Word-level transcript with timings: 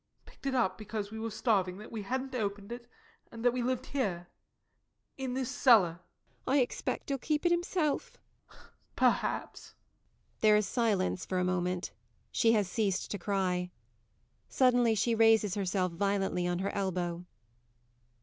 Picked 0.25 0.47
it 0.47 0.55
up 0.55 0.79
because 0.79 1.11
we 1.11 1.19
were 1.19 1.29
starving. 1.29 1.77
That 1.77 1.91
we 1.91 2.01
hadn't 2.01 2.33
opened 2.33 2.71
it. 2.71 2.87
And 3.31 3.45
that 3.45 3.51
we 3.53 3.61
lived 3.61 3.85
here, 3.85 4.29
in 5.15 5.35
this 5.35 5.47
cellar. 5.51 5.99
MARY. 5.99 5.99
[With 5.99 6.01
a 6.07 6.09
little 6.49 6.53
shake.] 6.55 6.59
I 6.59 6.63
expect 6.63 7.09
he'll 7.09 7.17
keep 7.19 7.45
it 7.45 7.51
himself! 7.51 8.13
JOE. 8.15 8.55
[Miserably.] 8.55 8.69
Perhaps. 8.95 9.75
[_There 10.41 10.57
is 10.57 10.65
silence 10.67 11.23
for 11.27 11.37
a 11.37 11.43
moment; 11.43 11.91
she 12.31 12.53
has 12.53 12.67
ceased 12.67 13.11
to 13.11 13.19
cry; 13.19 13.69
suddenly 14.49 14.95
she 14.95 15.13
raises 15.13 15.53
herself 15.53 15.91
violently 15.91 16.47
on 16.47 16.57
her 16.57 16.71
elbow. 16.71 17.23